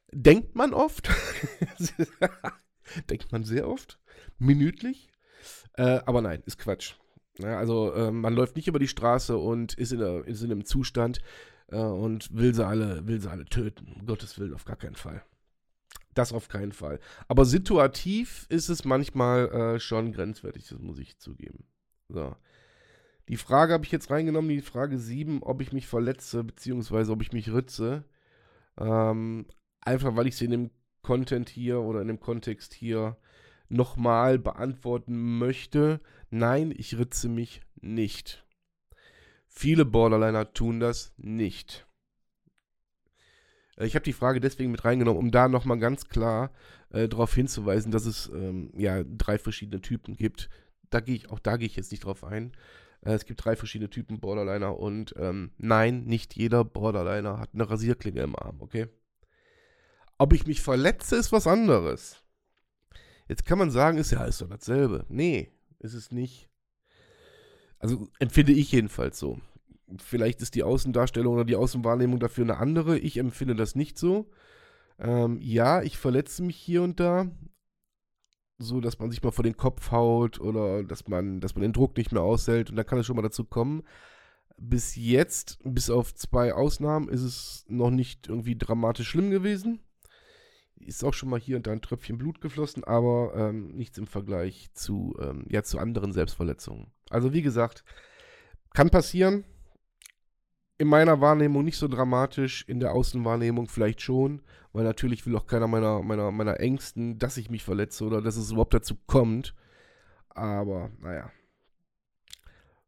Denkt 0.10 0.56
man 0.56 0.74
oft. 0.74 1.10
Denkt 3.10 3.34
man 3.34 3.44
sehr 3.44 3.68
oft. 3.68 4.00
Minütlich. 4.40 5.12
Äh, 5.74 6.00
aber 6.06 6.22
nein, 6.22 6.42
ist 6.46 6.60
Quatsch. 6.60 6.94
Ja, 7.40 7.58
also 7.58 7.92
äh, 7.92 8.10
man 8.12 8.34
läuft 8.34 8.56
nicht 8.56 8.70
über 8.70 8.80
die 8.80 8.88
Straße 8.88 9.36
und 9.36 9.74
ist 9.74 9.92
in, 9.92 10.02
einer, 10.02 10.26
ist 10.26 10.44
in 10.44 10.52
einem 10.54 10.64
Zustand 10.64 11.20
äh, 11.68 11.76
und 11.76 12.34
will 12.34 12.56
sie, 12.56 12.66
alle, 12.66 13.06
will 13.06 13.20
sie 13.20 13.30
alle 13.30 13.44
töten. 13.44 13.98
Um 14.00 14.06
Gottes 14.06 14.40
Willen, 14.40 14.54
auf 14.54 14.64
gar 14.64 14.78
keinen 14.78 14.96
Fall. 14.96 15.24
Das 16.18 16.34
auf 16.34 16.48
keinen 16.48 16.72
Fall. 16.72 17.00
Aber 17.28 17.46
situativ 17.46 18.48
ist 18.50 18.70
es 18.70 18.86
manchmal 18.86 19.52
äh, 19.52 19.80
schon 19.80 20.12
grenzwertig, 20.12 20.68
das 20.68 20.80
muss 20.80 20.98
ich 20.98 21.20
zugeben. 21.20 21.66
So. 22.10 22.36
Die 23.28 23.38
Frage 23.38 23.74
habe 23.74 23.86
ich 23.86 23.92
jetzt 23.92 24.10
reingenommen, 24.10 24.50
die 24.50 24.62
Frage 24.62 24.98
7, 24.98 25.44
ob 25.44 25.62
ich 25.62 25.74
mich 25.74 25.86
verletze, 25.86 26.44
beziehungsweise 26.44 27.12
ob 27.12 27.22
ich 27.22 27.34
mich 27.34 27.54
ritze. 27.54 28.04
Ähm, 28.80 29.46
einfach 29.82 30.16
weil 30.16 30.26
ich 30.26 30.38
sie 30.38 30.46
in 30.46 30.52
dem 30.52 30.72
Content 31.04 31.50
hier 31.50 31.82
oder 31.82 32.02
in 32.02 32.08
dem 32.08 32.20
Kontext 32.20 32.74
hier 32.74 33.18
nochmal 33.70 34.40
beantworten 34.40 35.38
möchte. 35.38 36.02
Nein, 36.32 36.74
ich 36.76 36.98
ritze 36.98 37.30
mich 37.30 37.62
nicht. 37.80 38.44
Viele 39.46 39.86
Borderliner 39.86 40.52
tun 40.52 40.80
das 40.80 41.14
nicht. 41.18 41.86
Ich 43.80 43.96
habe 43.96 44.04
die 44.04 44.14
Frage 44.14 44.40
deswegen 44.40 44.72
mit 44.72 44.86
reingenommen, 44.86 45.20
um 45.20 45.32
da 45.32 45.48
nochmal 45.48 45.78
ganz 45.78 46.10
klar 46.10 46.52
äh, 46.90 47.08
darauf 47.08 47.34
hinzuweisen, 47.34 47.92
dass 47.92 48.06
es 48.06 48.28
ähm, 48.34 48.72
ja 48.76 49.04
drei 49.04 49.38
verschiedene 49.38 49.82
Typen 49.82 50.18
gibt. 50.18 50.50
Da 50.90 51.00
gehe 51.00 51.16
ich, 51.16 51.30
auch 51.30 51.40
da 51.40 51.58
gehe 51.58 51.68
ich 51.68 51.76
jetzt 51.76 51.92
nicht 51.92 52.04
drauf 52.04 52.24
ein. 52.24 52.54
Äh, 53.02 53.14
es 53.14 53.26
gibt 53.26 53.44
drei 53.44 53.56
verschiedene 53.56 53.90
Typen 53.90 54.20
Borderliner 54.20 54.80
und 54.80 55.14
ähm, 55.18 55.52
nein, 55.58 56.06
nicht 56.06 56.36
jeder 56.36 56.64
Borderliner 56.64 57.40
hat 57.40 57.52
eine 57.54 57.70
Rasierklinge 57.70 58.22
im 58.22 58.36
Arm, 58.36 58.62
okay? 58.62 58.88
Ob 60.18 60.34
ich 60.34 60.48
mich 60.48 60.62
verletze, 60.62 61.16
ist 61.16 61.32
was 61.32 61.46
anderes. 61.46 62.24
Jetzt 63.28 63.46
kann 63.46 63.60
man 63.60 63.70
sagen, 63.70 64.00
ist 64.00 64.12
ja 64.12 64.26
ist 64.26 64.42
doch 64.42 64.50
dasselbe. 64.50 65.06
Nee, 65.10 65.52
ist 65.80 65.94
es 65.94 66.12
nicht. 66.12 66.50
Also 67.78 68.08
empfinde 68.18 68.54
ich 68.54 68.72
jedenfalls 68.72 69.20
so. 69.20 69.40
Vielleicht 69.98 70.42
ist 70.42 70.56
die 70.56 70.64
Außendarstellung 70.64 71.34
oder 71.34 71.46
die 71.46 71.56
Außenwahrnehmung 71.56 72.20
dafür 72.20 72.44
eine 72.44 72.58
andere. 72.58 73.00
Ich 73.00 73.18
empfinde 73.18 73.56
das 73.56 73.76
nicht 73.76 73.98
so. 73.98 74.30
Ähm, 75.00 75.40
ja, 75.42 75.82
ich 75.82 75.98
verletze 75.98 76.44
mich 76.44 76.58
hier 76.58 76.84
und 76.84 77.00
da, 77.00 77.32
so 78.58 78.82
dass 78.82 79.00
man 79.00 79.12
sich 79.12 79.22
mal 79.24 79.32
vor 79.32 79.44
den 79.44 79.56
Kopf 79.56 79.92
haut 79.92 80.40
oder 80.40 80.84
dass 80.84 81.08
man, 81.08 81.40
dass 81.40 81.56
man 81.56 81.62
den 81.62 81.74
Druck 81.74 81.96
nicht 81.98 82.12
mehr 82.12 82.24
aushält 82.24 82.70
und 82.70 82.76
da 82.76 82.84
kann 82.84 83.00
es 83.00 83.06
schon 83.06 83.16
mal 83.16 83.22
dazu 83.22 83.46
kommen. 83.46 83.84
Bis 84.58 84.96
jetzt, 84.96 85.60
bis 85.64 85.90
auf 85.92 86.16
zwei 86.16 86.54
Ausnahmen, 86.54 87.10
ist 87.10 87.22
es 87.22 87.66
noch 87.68 87.92
nicht 87.92 88.28
irgendwie 88.28 88.58
dramatisch 88.58 89.08
schlimm 89.08 89.30
gewesen. 89.30 89.82
Ist 90.80 91.04
auch 91.04 91.14
schon 91.14 91.30
mal 91.30 91.40
hier 91.40 91.58
und 91.58 91.68
da 91.68 91.72
ein 91.72 91.82
Tröpfchen 91.82 92.18
Blut 92.18 92.42
geflossen, 92.42 92.84
aber 92.84 93.34
ähm, 93.36 93.76
nichts 93.76 93.98
im 94.00 94.08
Vergleich 94.08 94.70
zu, 94.74 95.16
ähm, 95.22 95.46
ja, 95.48 95.62
zu 95.64 95.78
anderen 95.78 96.12
Selbstverletzungen. 96.12 96.92
Also 97.10 97.34
wie 97.34 97.42
gesagt, 97.44 97.84
kann 98.74 98.90
passieren. 98.90 99.44
In 100.80 100.88
meiner 100.88 101.22
Wahrnehmung 101.22 101.66
nicht 101.66 101.78
so 101.78 101.88
dramatisch, 101.88 102.64
in 102.68 102.80
der 102.80 102.94
Außenwahrnehmung 102.94 103.68
vielleicht 103.68 104.02
schon, 104.02 104.42
weil 104.74 104.84
natürlich 104.84 105.26
will 105.26 105.36
auch 105.36 105.48
keiner 105.48 105.68
meiner, 105.68 106.04
meiner, 106.04 106.32
meiner 106.32 106.60
Ängsten, 106.60 107.18
dass 107.18 107.38
ich 107.38 107.50
mich 107.50 107.64
verletze 107.64 108.06
oder 108.06 108.22
dass 108.22 108.38
es 108.38 108.52
überhaupt 108.52 108.76
dazu 108.76 108.96
kommt. 109.08 109.56
Aber 110.30 110.92
naja. 111.00 111.32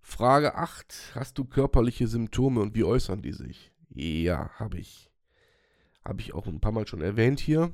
Frage 0.02 0.56
8. 0.56 1.14
Hast 1.16 1.38
du 1.38 1.46
körperliche 1.46 2.08
Symptome 2.08 2.62
und 2.62 2.76
wie 2.76 2.84
äußern 2.84 3.22
die 3.22 3.34
sich? 3.34 3.72
Ja, 3.90 4.52
habe 4.56 4.78
ich. 4.78 5.10
Habe 6.06 6.22
ich 6.22 6.34
auch 6.34 6.48
ein 6.48 6.62
paar 6.62 6.72
Mal 6.72 6.88
schon 6.88 7.02
erwähnt 7.02 7.40
hier. 7.40 7.74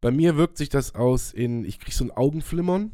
Bei 0.00 0.10
mir 0.10 0.36
wirkt 0.36 0.56
sich 0.56 0.68
das 0.68 0.94
aus 0.94 1.32
in, 1.32 1.64
ich 1.64 1.78
kriege 1.78 1.96
so 1.96 2.04
ein 2.04 2.10
Augenflimmern. 2.10 2.92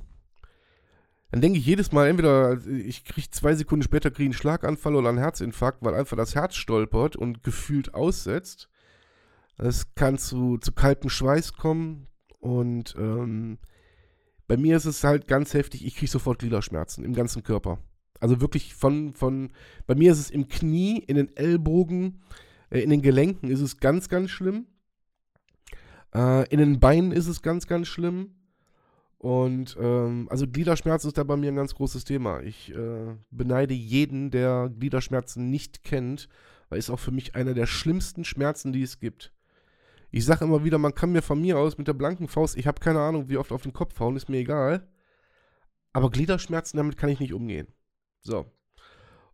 Dann 1.30 1.40
denke 1.40 1.58
ich 1.58 1.66
jedes 1.66 1.92
Mal, 1.92 2.08
entweder 2.08 2.64
ich 2.66 3.04
kriege 3.04 3.30
zwei 3.30 3.54
Sekunden 3.54 3.82
später 3.82 4.10
kriege 4.10 4.26
einen 4.26 4.32
Schlaganfall 4.32 4.94
oder 4.94 5.08
einen 5.08 5.18
Herzinfarkt, 5.18 5.82
weil 5.82 5.94
einfach 5.94 6.16
das 6.16 6.34
Herz 6.34 6.54
stolpert 6.54 7.16
und 7.16 7.42
gefühlt 7.42 7.94
aussetzt. 7.94 8.68
Es 9.58 9.94
kann 9.94 10.18
zu, 10.18 10.58
zu 10.58 10.72
kaltem 10.72 11.10
Schweiß 11.10 11.54
kommen 11.54 12.06
und 12.38 12.94
ähm, 12.98 13.58
bei 14.46 14.56
mir 14.56 14.76
ist 14.76 14.84
es 14.84 15.02
halt 15.02 15.26
ganz 15.26 15.54
heftig, 15.54 15.84
ich 15.84 15.96
kriege 15.96 16.10
sofort 16.10 16.38
Gliederschmerzen 16.38 17.04
im 17.04 17.14
ganzen 17.14 17.42
Körper. 17.42 17.78
Also 18.20 18.40
wirklich 18.40 18.74
von, 18.74 19.14
von, 19.14 19.52
bei 19.86 19.94
mir 19.94 20.12
ist 20.12 20.18
es 20.18 20.30
im 20.30 20.48
Knie, 20.48 20.98
in 20.98 21.16
den 21.16 21.36
Ellbogen, 21.36 22.22
äh, 22.70 22.80
in 22.80 22.90
den 22.90 23.02
Gelenken 23.02 23.50
ist 23.50 23.60
es 23.60 23.78
ganz, 23.78 24.08
ganz 24.08 24.30
schlimm. 24.30 24.66
Äh, 26.14 26.48
in 26.48 26.58
den 26.58 26.80
Beinen 26.80 27.12
ist 27.12 27.26
es 27.26 27.42
ganz, 27.42 27.66
ganz 27.66 27.88
schlimm. 27.88 28.35
Und 29.18 29.76
ähm, 29.80 30.28
also 30.30 30.46
Gliederschmerzen 30.46 31.08
ist 31.08 31.18
da 31.18 31.24
bei 31.24 31.36
mir 31.36 31.50
ein 31.50 31.56
ganz 31.56 31.74
großes 31.74 32.04
Thema. 32.04 32.42
Ich 32.42 32.74
äh, 32.74 33.16
beneide 33.30 33.74
jeden, 33.74 34.30
der 34.30 34.68
Gliederschmerzen 34.68 35.50
nicht 35.50 35.82
kennt, 35.82 36.28
weil 36.68 36.78
es 36.78 36.90
auch 36.90 36.98
für 36.98 37.12
mich 37.12 37.34
einer 37.34 37.54
der 37.54 37.66
schlimmsten 37.66 38.24
Schmerzen, 38.24 38.72
die 38.72 38.82
es 38.82 39.00
gibt. 39.00 39.32
Ich 40.10 40.24
sage 40.24 40.44
immer 40.44 40.64
wieder, 40.64 40.78
man 40.78 40.94
kann 40.94 41.12
mir 41.12 41.22
von 41.22 41.40
mir 41.40 41.58
aus 41.58 41.78
mit 41.78 41.88
der 41.88 41.94
blanken 41.94 42.28
Faust, 42.28 42.56
ich 42.56 42.66
habe 42.66 42.80
keine 42.80 43.00
Ahnung, 43.00 43.28
wie 43.28 43.38
oft 43.38 43.52
auf 43.52 43.62
den 43.62 43.72
Kopf 43.72 43.98
hauen, 44.00 44.16
ist 44.16 44.28
mir 44.28 44.38
egal. 44.38 44.86
Aber 45.92 46.10
Gliederschmerzen, 46.10 46.76
damit 46.76 46.96
kann 46.96 47.08
ich 47.08 47.20
nicht 47.20 47.32
umgehen. 47.32 47.68
So. 48.20 48.46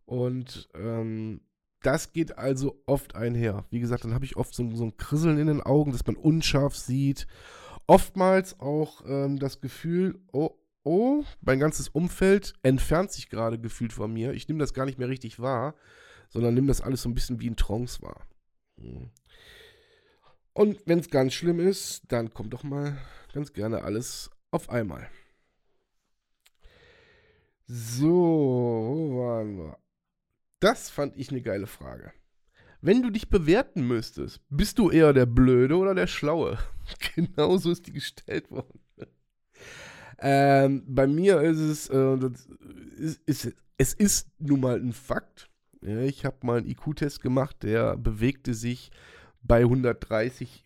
Und 0.05 0.69
ähm, 0.73 1.41
das 1.81 2.13
geht 2.13 2.37
also 2.37 2.81
oft 2.85 3.15
einher. 3.15 3.65
Wie 3.69 3.79
gesagt, 3.79 4.05
dann 4.05 4.13
habe 4.13 4.25
ich 4.25 4.37
oft 4.37 4.53
so, 4.53 4.73
so, 4.75 4.85
ein 4.85 4.97
Krisseln 4.97 5.37
in 5.37 5.47
den 5.47 5.61
Augen, 5.61 5.91
dass 5.91 6.05
man 6.05 6.15
unscharf 6.15 6.75
sieht. 6.75 7.27
Oftmals 7.87 8.59
auch 8.59 9.03
ähm, 9.05 9.39
das 9.39 9.59
Gefühl, 9.59 10.19
oh, 10.31 10.51
oh, 10.83 11.23
mein 11.41 11.59
ganzes 11.59 11.89
Umfeld 11.89 12.53
entfernt 12.63 13.11
sich 13.11 13.29
gerade 13.29 13.59
gefühlt 13.59 13.93
von 13.93 14.11
mir. 14.11 14.33
Ich 14.33 14.47
nehme 14.47 14.59
das 14.59 14.73
gar 14.73 14.85
nicht 14.85 14.99
mehr 14.99 15.09
richtig 15.09 15.39
wahr, 15.39 15.75
sondern 16.29 16.53
nehme 16.53 16.67
das 16.67 16.81
alles 16.81 17.01
so 17.01 17.09
ein 17.09 17.15
bisschen 17.15 17.39
wie 17.39 17.49
ein 17.49 17.57
Trance 17.57 18.01
wahr. 18.01 18.27
Hm. 18.77 19.09
Und 20.53 20.81
wenn 20.85 20.99
es 20.99 21.09
ganz 21.09 21.33
schlimm 21.33 21.59
ist, 21.59 22.03
dann 22.09 22.33
kommt 22.33 22.53
doch 22.53 22.63
mal 22.63 22.97
ganz 23.33 23.53
gerne 23.53 23.83
alles 23.83 24.29
auf 24.51 24.69
einmal. 24.69 25.09
So, 27.65 28.07
wo 28.07 29.19
waren 29.19 29.57
wir? 29.57 29.77
Das 30.59 30.89
fand 30.89 31.17
ich 31.17 31.31
eine 31.31 31.41
geile 31.41 31.65
Frage. 31.65 32.13
Wenn 32.81 33.01
du 33.01 33.09
dich 33.09 33.29
bewerten 33.29 33.87
müsstest, 33.87 34.41
bist 34.49 34.77
du 34.77 34.91
eher 34.91 35.13
der 35.13 35.25
Blöde 35.25 35.77
oder 35.77 35.95
der 35.95 36.07
Schlaue? 36.07 36.57
Genauso 37.15 37.71
ist 37.71 37.87
die 37.87 37.93
gestellt 37.93 38.49
worden. 38.51 38.79
Ähm, 40.19 40.83
bei 40.87 41.07
mir 41.07 41.41
ist 41.41 41.59
es, 41.59 41.89
äh, 41.89 42.17
ist, 42.97 43.21
ist, 43.25 43.53
es 43.77 43.93
ist 43.93 44.29
nun 44.39 44.61
mal 44.61 44.79
ein 44.79 44.93
Fakt. 44.93 45.49
Ja, 45.81 45.99
ich 46.01 46.23
habe 46.23 46.37
mal 46.45 46.59
einen 46.59 46.69
IQ-Test 46.69 47.21
gemacht, 47.21 47.63
der 47.63 47.97
bewegte 47.97 48.53
sich 48.53 48.91
bei 49.41 49.61
130, 49.61 50.63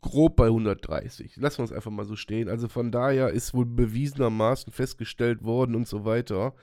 grob 0.00 0.36
bei 0.36 0.46
130. 0.46 1.36
Lassen 1.38 1.58
wir 1.58 1.62
uns 1.62 1.72
einfach 1.72 1.90
mal 1.90 2.04
so 2.04 2.14
stehen. 2.14 2.48
Also 2.48 2.68
von 2.68 2.92
daher 2.92 3.30
ist 3.30 3.52
wohl 3.52 3.66
bewiesenermaßen 3.66 4.72
festgestellt 4.72 5.42
worden 5.42 5.74
und 5.74 5.88
so 5.88 6.04
weiter, 6.04 6.54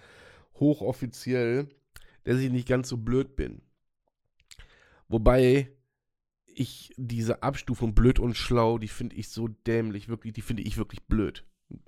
hochoffiziell, 0.56 1.68
dass 2.24 2.40
ich 2.40 2.52
nicht 2.52 2.68
ganz 2.68 2.88
so 2.88 2.98
blöd 2.98 3.36
bin. 3.36 3.62
Wobei 5.10 5.72
ich 6.56 6.94
diese 6.98 7.44
Abstufung 7.44 7.94
blöd 7.94 8.20
und 8.20 8.36
schlau, 8.36 8.78
die 8.78 8.88
finde 8.88 9.16
ich 9.16 9.30
so 9.30 9.48
dämlich, 9.48 10.10
wirklich, 10.10 10.34
die 10.34 10.42
finde 10.42 10.64
ich 10.64 10.78
wirklich 10.78 11.04
blöd. 11.04 11.46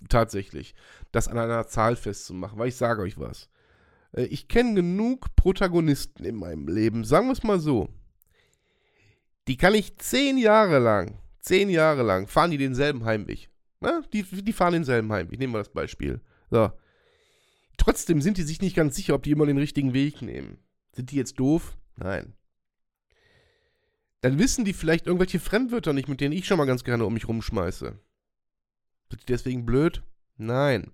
Tatsächlich. 0.10 0.76
Das 1.12 1.28
an 1.28 1.38
einer 1.38 1.68
Zahl 1.68 1.96
festzumachen, 1.96 2.60
weil 2.60 2.70
ich 2.70 2.76
sage 2.76 3.02
euch 3.02 3.18
was. 3.18 3.50
Äh, 4.14 4.26
ich 4.26 4.48
kenne 4.48 4.76
genug 4.76 5.36
Protagonisten 5.36 6.24
in 6.24 6.36
meinem 6.36 6.68
Leben, 6.68 7.04
sagen 7.04 7.28
wir 7.28 7.34
es 7.34 7.44
mal 7.44 7.60
so. 7.60 7.90
Die 9.48 9.58
kann 9.58 9.74
ich 9.74 9.98
zehn 9.98 10.38
Jahre 10.38 10.80
lang, 10.80 11.18
zehn 11.40 11.70
Jahre 11.70 12.04
lang, 12.04 12.28
fahren 12.28 12.52
die 12.52 12.58
denselben 12.58 13.06
Heimweg. 13.06 13.50
Na, 13.80 14.02
die, 14.14 14.24
die 14.24 14.54
fahren 14.54 14.74
denselben 14.74 15.12
Heimweg. 15.12 15.40
Nehmen 15.40 15.54
wir 15.54 15.58
das 15.58 15.74
Beispiel. 15.74 16.22
So. 16.52 16.72
Trotzdem 17.78 18.22
sind 18.22 18.38
die 18.38 18.44
sich 18.44 18.62
nicht 18.62 18.76
ganz 18.76 18.96
sicher, 18.96 19.16
ob 19.16 19.24
die 19.24 19.32
immer 19.32 19.48
den 19.48 19.58
richtigen 19.58 19.94
Weg 19.94 20.22
nehmen. 20.22 20.60
Sind 20.94 21.10
die 21.10 21.16
jetzt 21.16 21.40
doof? 21.40 21.76
Nein. 21.96 22.34
Dann 24.22 24.40
wissen 24.40 24.66
die 24.66 24.74
vielleicht 24.74 25.08
irgendwelche 25.08 25.40
Fremdwörter 25.40 25.94
nicht, 25.94 26.08
mit 26.08 26.22
denen 26.22 26.34
ich 26.34 26.46
schon 26.46 26.58
mal 26.58 26.66
ganz 26.66 26.84
gerne 26.84 27.06
um 27.06 27.14
mich 27.14 27.28
rumschmeiße. 27.28 27.86
Sind 29.10 29.22
die 29.22 29.26
deswegen 29.26 29.66
blöd? 29.66 30.04
Nein. 30.38 30.92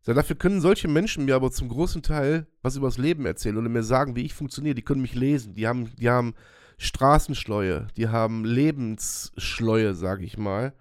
So, 0.00 0.14
dafür 0.14 0.36
können 0.36 0.60
solche 0.60 0.88
Menschen 0.88 1.24
mir 1.24 1.34
aber 1.34 1.50
zum 1.50 1.68
großen 1.68 2.02
Teil 2.02 2.46
was 2.62 2.76
übers 2.76 2.96
Leben 2.96 3.26
erzählen 3.26 3.56
und 3.56 3.70
mir 3.72 3.82
sagen, 3.82 4.16
wie 4.16 4.24
ich 4.24 4.34
funktioniere. 4.34 4.74
Die 4.74 4.82
können 4.82 5.02
mich 5.02 5.14
lesen. 5.14 5.54
Die 5.54 5.66
haben, 5.66 5.94
die 5.96 6.08
haben 6.08 6.34
Straßenschleue, 6.78 7.88
die 7.96 8.08
haben 8.08 8.44
Lebensschleue, 8.44 9.94
sage 9.94 10.24
ich 10.24 10.38
mal. 10.38 10.74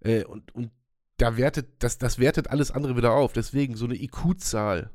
Äh, 0.00 0.24
und, 0.24 0.54
und 0.54 0.70
da 1.18 1.36
wertet, 1.36 1.82
das, 1.82 1.98
das 1.98 2.18
wertet 2.18 2.50
alles 2.50 2.70
andere 2.70 2.96
wieder 2.96 3.12
auf. 3.12 3.32
Deswegen, 3.32 3.76
so 3.76 3.84
eine 3.84 3.94
IQ-Zahl 4.02 4.90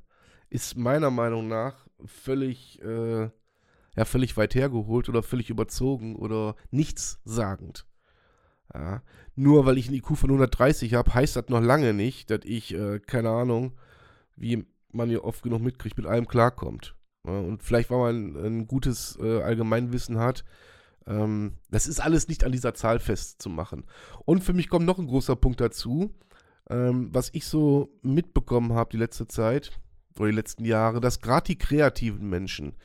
ist 0.49 0.77
meiner 0.77 1.11
Meinung 1.11 1.47
nach 1.47 1.87
völlig, 2.05 2.81
äh, 2.81 3.29
ja, 3.95 4.05
völlig 4.05 4.37
weit 4.37 4.55
hergeholt 4.55 5.09
oder 5.09 5.23
völlig 5.23 5.49
überzogen 5.49 6.15
oder 6.15 6.55
nichtssagend. 6.69 7.85
Ja. 8.73 9.01
Nur 9.35 9.65
weil 9.65 9.77
ich 9.77 9.87
einen 9.87 9.97
IQ 9.97 10.17
von 10.17 10.29
130 10.29 10.93
habe, 10.93 11.13
heißt 11.13 11.35
das 11.35 11.49
noch 11.49 11.61
lange 11.61 11.93
nicht, 11.93 12.29
dass 12.29 12.41
ich, 12.43 12.73
äh, 12.73 12.99
keine 12.99 13.29
Ahnung, 13.29 13.77
wie 14.35 14.65
man 14.91 15.09
ja 15.09 15.19
oft 15.19 15.43
genug 15.43 15.61
mitkriegt, 15.61 15.97
mit 15.97 16.05
allem 16.05 16.27
klarkommt. 16.27 16.95
Ja, 17.25 17.39
und 17.39 17.63
vielleicht, 17.63 17.89
weil 17.91 18.13
man 18.13 18.45
ein 18.45 18.67
gutes 18.67 19.17
äh, 19.21 19.41
Allgemeinwissen 19.41 20.17
hat. 20.17 20.43
Ähm, 21.05 21.57
das 21.69 21.87
ist 21.87 21.99
alles 21.99 22.27
nicht 22.27 22.43
an 22.43 22.51
dieser 22.51 22.73
Zahl 22.73 22.99
festzumachen. 22.99 23.85
Und 24.25 24.43
für 24.43 24.53
mich 24.53 24.69
kommt 24.69 24.85
noch 24.85 24.99
ein 24.99 25.07
großer 25.07 25.35
Punkt 25.35 25.61
dazu, 25.61 26.13
ähm, 26.69 27.09
was 27.11 27.29
ich 27.33 27.45
so 27.45 27.89
mitbekommen 28.01 28.73
habe 28.73 28.91
die 28.91 28.97
letzte 28.97 29.27
Zeit 29.27 29.71
oder 30.17 30.29
die 30.29 30.35
letzten 30.35 30.65
Jahre, 30.65 30.99
dass 31.01 31.21
gerade 31.21 31.47
die 31.47 31.57
kreativen 31.57 32.29
Menschen, 32.29 32.75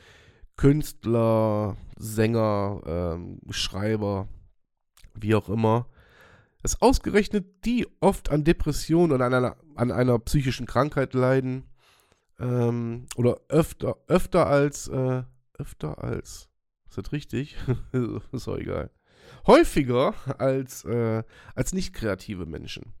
Künstler, 0.57 1.77
Sänger, 1.97 2.81
ähm, 2.85 3.39
Schreiber, 3.51 4.27
wie 5.13 5.35
auch 5.35 5.49
immer, 5.49 5.87
dass 6.61 6.81
ausgerechnet 6.81 7.65
die 7.65 7.87
oft 8.01 8.29
an 8.29 8.43
Depressionen 8.43 9.11
oder 9.11 9.25
an 9.25 9.33
einer, 9.33 9.55
an 9.75 9.91
einer 9.91 10.19
psychischen 10.19 10.65
Krankheit 10.65 11.13
leiden 11.13 11.63
ähm, 12.39 13.05
oder 13.15 13.39
öfter, 13.49 13.97
öfter 14.07 14.47
als, 14.47 14.87
äh, 14.87 15.23
öfter 15.57 16.03
als, 16.03 16.49
ist 16.89 16.97
das 16.97 17.11
richtig? 17.11 17.55
ist 18.31 18.47
auch 18.47 18.57
egal. 18.57 18.89
Häufiger 19.45 20.13
als, 20.39 20.83
äh, 20.85 21.23
als 21.53 21.73
nicht 21.73 21.93
kreative 21.93 22.45
Menschen. 22.45 22.93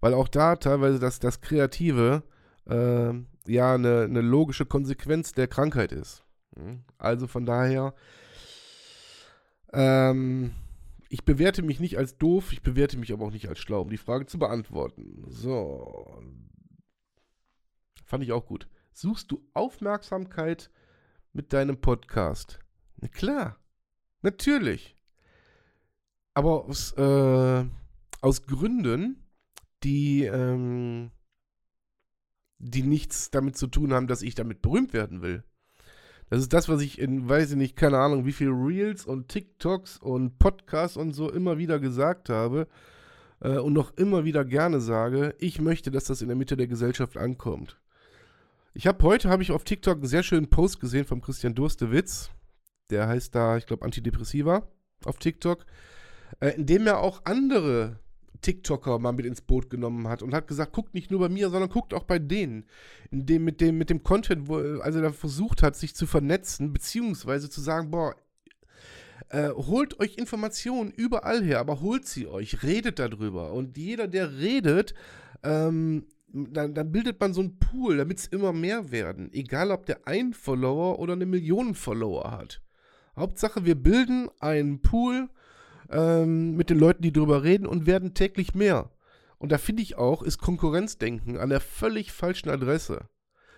Weil 0.00 0.14
auch 0.14 0.28
da 0.28 0.56
teilweise 0.56 0.98
das, 0.98 1.18
das 1.18 1.40
Kreative 1.40 2.22
äh, 2.66 3.12
ja 3.46 3.74
eine, 3.74 4.02
eine 4.02 4.20
logische 4.20 4.66
Konsequenz 4.66 5.32
der 5.32 5.48
Krankheit 5.48 5.92
ist. 5.92 6.23
Hm? 6.56 6.84
Also 6.98 7.26
von 7.26 7.46
daher, 7.46 7.94
ähm, 9.72 10.52
ich 11.08 11.24
bewerte 11.24 11.62
mich 11.62 11.80
nicht 11.80 11.98
als 11.98 12.18
doof, 12.18 12.52
ich 12.52 12.62
bewerte 12.62 12.96
mich 12.96 13.12
aber 13.12 13.26
auch 13.26 13.32
nicht 13.32 13.48
als 13.48 13.58
schlau, 13.58 13.82
um 13.82 13.90
die 13.90 13.98
Frage 13.98 14.26
zu 14.26 14.38
beantworten. 14.38 15.24
So. 15.28 16.22
Fand 18.04 18.24
ich 18.24 18.32
auch 18.32 18.46
gut. 18.46 18.68
Suchst 18.92 19.30
du 19.30 19.44
Aufmerksamkeit 19.54 20.70
mit 21.32 21.52
deinem 21.52 21.80
Podcast? 21.80 22.60
Na 22.96 23.08
klar. 23.08 23.58
Natürlich. 24.22 24.96
Aber 26.32 26.64
aus, 26.64 26.92
äh, 26.92 27.64
aus 28.20 28.46
Gründen, 28.46 29.24
die, 29.82 30.24
ähm, 30.24 31.10
die 32.58 32.82
nichts 32.82 33.30
damit 33.30 33.56
zu 33.56 33.66
tun 33.66 33.92
haben, 33.92 34.06
dass 34.06 34.22
ich 34.22 34.34
damit 34.34 34.62
berühmt 34.62 34.92
werden 34.92 35.22
will. 35.22 35.44
Das 36.30 36.40
ist 36.40 36.52
das, 36.52 36.68
was 36.68 36.80
ich 36.80 36.98
in, 36.98 37.28
weiß 37.28 37.52
ich 37.52 37.56
nicht, 37.56 37.76
keine 37.76 37.98
Ahnung, 37.98 38.26
wie 38.26 38.32
viel 38.32 38.50
Reels 38.50 39.04
und 39.04 39.28
TikToks 39.28 39.98
und 39.98 40.38
Podcasts 40.38 40.96
und 40.96 41.12
so 41.12 41.30
immer 41.30 41.58
wieder 41.58 41.78
gesagt 41.78 42.28
habe 42.28 42.66
äh, 43.40 43.58
und 43.58 43.72
noch 43.72 43.96
immer 43.96 44.24
wieder 44.24 44.44
gerne 44.44 44.80
sage. 44.80 45.34
Ich 45.38 45.60
möchte, 45.60 45.90
dass 45.90 46.04
das 46.04 46.22
in 46.22 46.28
der 46.28 46.36
Mitte 46.36 46.56
der 46.56 46.66
Gesellschaft 46.66 47.16
ankommt. 47.16 47.78
Ich 48.72 48.86
habe 48.86 49.04
heute, 49.04 49.28
habe 49.28 49.42
ich 49.42 49.52
auf 49.52 49.64
TikTok 49.64 49.98
einen 49.98 50.06
sehr 50.06 50.22
schönen 50.22 50.48
Post 50.48 50.80
gesehen 50.80 51.04
vom 51.04 51.20
Christian 51.20 51.54
Durstewitz. 51.54 52.30
Der 52.90 53.06
heißt 53.06 53.34
da, 53.34 53.56
ich 53.56 53.66
glaube, 53.66 53.84
Antidepressiva 53.84 54.66
auf 55.04 55.18
TikTok. 55.18 55.64
Äh, 56.40 56.50
in 56.56 56.66
dem 56.66 56.86
er 56.86 56.98
auch 56.98 57.22
andere 57.24 58.00
TikToker 58.44 58.98
mal 58.98 59.12
mit 59.12 59.26
ins 59.26 59.40
Boot 59.40 59.70
genommen 59.70 60.06
hat 60.08 60.22
und 60.22 60.34
hat 60.34 60.46
gesagt, 60.46 60.72
guckt 60.72 60.94
nicht 60.94 61.10
nur 61.10 61.20
bei 61.20 61.28
mir, 61.28 61.50
sondern 61.50 61.70
guckt 61.70 61.94
auch 61.94 62.04
bei 62.04 62.18
denen. 62.18 62.66
In 63.10 63.26
dem, 63.26 63.44
mit, 63.44 63.60
dem, 63.60 63.78
mit 63.78 63.90
dem 63.90 64.02
Content, 64.02 64.48
wo 64.48 64.58
also 64.80 65.00
er 65.00 65.12
versucht 65.12 65.62
hat, 65.62 65.76
sich 65.76 65.94
zu 65.94 66.06
vernetzen, 66.06 66.72
beziehungsweise 66.72 67.48
zu 67.48 67.60
sagen, 67.60 67.90
boah, 67.90 68.14
äh, 69.30 69.48
holt 69.50 69.98
euch 70.00 70.16
Informationen 70.16 70.90
überall 70.90 71.42
her, 71.42 71.58
aber 71.58 71.80
holt 71.80 72.06
sie 72.06 72.26
euch, 72.26 72.62
redet 72.62 72.98
darüber. 72.98 73.52
Und 73.52 73.78
jeder, 73.78 74.08
der 74.08 74.38
redet, 74.38 74.94
ähm, 75.42 76.06
dann, 76.28 76.74
dann, 76.74 76.92
bildet 76.92 77.20
man 77.20 77.32
so 77.32 77.40
einen 77.40 77.58
Pool, 77.58 77.96
damit 77.96 78.18
es 78.18 78.26
immer 78.26 78.52
mehr 78.52 78.90
werden. 78.90 79.32
Egal, 79.32 79.70
ob 79.70 79.86
der 79.86 80.06
ein 80.06 80.34
Follower 80.34 80.98
oder 80.98 81.14
eine 81.14 81.26
Million 81.26 81.74
Follower 81.74 82.30
hat. 82.30 82.60
Hauptsache, 83.16 83.64
wir 83.64 83.76
bilden 83.76 84.28
einen 84.40 84.82
Pool, 84.82 85.28
ähm, 85.90 86.56
mit 86.56 86.70
den 86.70 86.78
Leuten, 86.78 87.02
die 87.02 87.12
drüber 87.12 87.42
reden 87.42 87.66
und 87.66 87.86
werden 87.86 88.14
täglich 88.14 88.54
mehr. 88.54 88.90
Und 89.38 89.52
da 89.52 89.58
finde 89.58 89.82
ich 89.82 89.96
auch, 89.96 90.22
ist 90.22 90.38
Konkurrenzdenken 90.38 91.36
an 91.36 91.50
der 91.50 91.60
völlig 91.60 92.12
falschen 92.12 92.48
Adresse. 92.50 93.08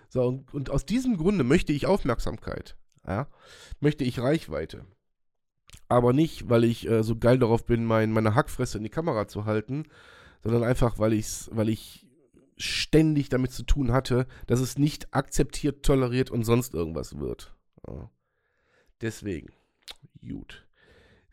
So, 0.08 0.22
und, 0.22 0.52
und 0.54 0.70
aus 0.70 0.86
diesem 0.86 1.16
Grunde 1.16 1.44
möchte 1.44 1.72
ich 1.72 1.86
Aufmerksamkeit. 1.86 2.76
Ja? 3.06 3.28
Möchte 3.80 4.04
ich 4.04 4.18
Reichweite. 4.18 4.84
Aber 5.88 6.12
nicht, 6.12 6.48
weil 6.48 6.64
ich 6.64 6.88
äh, 6.88 7.02
so 7.02 7.16
geil 7.16 7.38
darauf 7.38 7.66
bin, 7.66 7.84
mein, 7.84 8.10
meine 8.10 8.34
Hackfresse 8.34 8.78
in 8.78 8.84
die 8.84 8.90
Kamera 8.90 9.28
zu 9.28 9.44
halten, 9.44 9.84
sondern 10.42 10.64
einfach, 10.64 10.98
weil, 10.98 11.12
ich's, 11.12 11.50
weil 11.52 11.68
ich 11.68 12.06
ständig 12.56 13.28
damit 13.28 13.52
zu 13.52 13.62
tun 13.62 13.92
hatte, 13.92 14.26
dass 14.46 14.60
es 14.60 14.78
nicht 14.78 15.14
akzeptiert, 15.14 15.84
toleriert 15.84 16.30
und 16.30 16.44
sonst 16.44 16.74
irgendwas 16.74 17.18
wird. 17.18 17.54
Ja. 17.86 18.10
Deswegen. 19.00 19.52
Gut. 20.26 20.65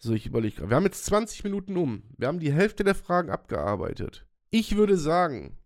So, 0.03 0.13
ich 0.13 0.25
überlege 0.25 0.57
gerade. 0.57 0.69
Wir 0.69 0.75
haben 0.75 0.83
jetzt 0.83 1.05
20 1.05 1.45
Minuten 1.45 1.77
um. 1.77 2.03
Wir 2.17 2.27
haben 2.27 2.41
die 2.41 2.51
Hälfte 2.51 2.83
der 2.83 2.93
Fragen 2.93 3.29
abgearbeitet. 3.29 4.27
Ich 4.49 4.75
würde 4.75 4.97
sagen, 4.97 5.57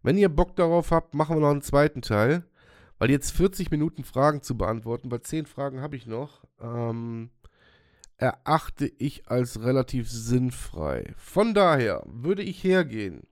wenn 0.00 0.16
ihr 0.16 0.28
Bock 0.28 0.54
darauf 0.54 0.92
habt, 0.92 1.12
machen 1.12 1.34
wir 1.34 1.40
noch 1.40 1.50
einen 1.50 1.60
zweiten 1.60 2.02
Teil. 2.02 2.44
Weil 3.00 3.10
jetzt 3.10 3.32
40 3.32 3.72
Minuten 3.72 4.04
Fragen 4.04 4.42
zu 4.42 4.56
beantworten, 4.56 5.10
weil 5.10 5.22
10 5.22 5.46
Fragen 5.46 5.80
habe 5.80 5.96
ich 5.96 6.06
noch, 6.06 6.44
ähm, 6.60 7.30
erachte 8.16 8.86
ich 8.86 9.26
als 9.28 9.60
relativ 9.60 10.08
sinnfrei. 10.08 11.12
Von 11.16 11.52
daher 11.52 12.04
würde 12.06 12.42
ich 12.42 12.62
hergehen, 12.62 13.26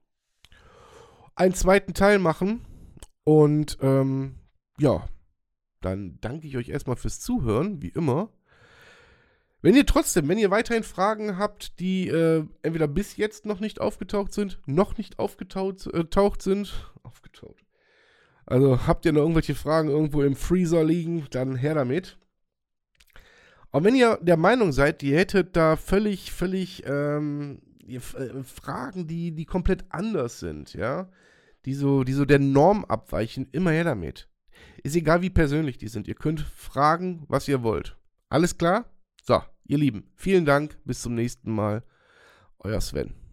einen 1.36 1.54
zweiten 1.54 1.94
Teil 1.94 2.18
machen 2.18 2.64
und 3.22 3.78
ähm, 3.80 4.40
ja, 4.80 5.06
dann 5.82 6.18
danke 6.20 6.48
ich 6.48 6.56
euch 6.56 6.70
erstmal 6.70 6.96
fürs 6.96 7.20
Zuhören, 7.20 7.80
wie 7.80 7.90
immer. 7.90 8.32
Wenn 9.60 9.74
ihr 9.74 9.86
trotzdem, 9.86 10.28
wenn 10.28 10.38
ihr 10.38 10.50
weiterhin 10.50 10.84
Fragen 10.84 11.36
habt, 11.36 11.80
die 11.80 12.08
äh, 12.08 12.44
entweder 12.62 12.86
bis 12.86 13.16
jetzt 13.16 13.44
noch 13.44 13.58
nicht 13.58 13.80
aufgetaucht 13.80 14.32
sind, 14.32 14.60
noch 14.66 14.96
nicht 14.98 15.18
aufgetaucht 15.18 15.86
äh, 15.92 16.42
sind, 16.42 16.92
aufgetaucht. 17.02 17.64
Also 18.46 18.86
habt 18.86 19.04
ihr 19.04 19.12
noch 19.12 19.22
irgendwelche 19.22 19.56
Fragen 19.56 19.88
irgendwo 19.88 20.22
im 20.22 20.36
Freezer 20.36 20.84
liegen, 20.84 21.26
dann 21.30 21.56
her 21.56 21.74
damit. 21.74 22.18
Und 23.70 23.84
wenn 23.84 23.96
ihr 23.96 24.18
der 24.22 24.36
Meinung 24.36 24.72
seid, 24.72 25.02
ihr 25.02 25.18
hättet 25.18 25.56
da 25.56 25.76
völlig, 25.76 26.32
völlig 26.32 26.84
ähm, 26.86 27.60
äh, 27.86 27.98
Fragen, 28.44 29.06
die, 29.06 29.32
die 29.32 29.44
komplett 29.44 29.84
anders 29.90 30.38
sind, 30.38 30.72
ja, 30.74 31.10
die 31.64 31.74
so, 31.74 32.04
die 32.04 32.12
so 32.12 32.24
der 32.24 32.38
Norm 32.38 32.84
abweichen, 32.84 33.48
immer 33.52 33.72
her 33.72 33.84
damit. 33.84 34.28
Ist 34.82 34.96
egal, 34.96 35.20
wie 35.20 35.30
persönlich 35.30 35.78
die 35.78 35.88
sind. 35.88 36.08
Ihr 36.08 36.14
könnt 36.14 36.40
fragen, 36.40 37.24
was 37.28 37.48
ihr 37.48 37.62
wollt. 37.62 37.96
Alles 38.28 38.56
klar? 38.56 38.86
So, 39.28 39.42
ihr 39.66 39.76
Lieben, 39.76 40.10
vielen 40.16 40.46
Dank. 40.46 40.78
Bis 40.86 41.02
zum 41.02 41.14
nächsten 41.14 41.52
Mal. 41.52 41.82
Euer 42.60 42.80
Sven. 42.80 43.27